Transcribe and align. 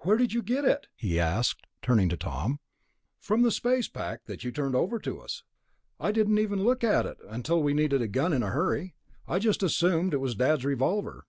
"Where 0.00 0.18
did 0.18 0.34
you 0.34 0.42
get 0.42 0.66
it?" 0.66 0.88
he 0.94 1.18
asked, 1.18 1.66
turning 1.80 2.10
to 2.10 2.16
Tom. 2.18 2.60
"From 3.18 3.40
the 3.40 3.50
space 3.50 3.88
pack 3.88 4.26
that 4.26 4.44
you 4.44 4.52
turned 4.52 4.74
over 4.76 4.98
to 4.98 5.20
us. 5.22 5.42
I 5.98 6.12
didn't 6.12 6.38
even 6.38 6.62
look 6.64 6.84
at 6.84 7.06
it, 7.06 7.16
until 7.30 7.62
we 7.62 7.72
needed 7.72 8.02
a 8.02 8.06
gun 8.08 8.34
in 8.34 8.42
a 8.42 8.50
hurry. 8.50 8.94
I 9.26 9.38
just 9.38 9.62
assumed 9.62 10.12
it 10.12 10.20
was 10.20 10.34
Dad's 10.34 10.66
revolver." 10.66 11.24